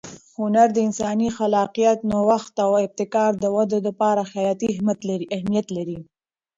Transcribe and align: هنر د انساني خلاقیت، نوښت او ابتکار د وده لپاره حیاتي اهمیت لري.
هنر 0.39 0.67
د 0.73 0.77
انساني 0.87 1.29
خلاقیت، 1.37 1.97
نوښت 2.11 2.55
او 2.65 2.71
ابتکار 2.85 3.31
د 3.39 3.45
وده 3.55 3.77
لپاره 3.87 4.21
حیاتي 4.33 4.67
اهمیت 5.35 5.65
لري. 5.77 5.99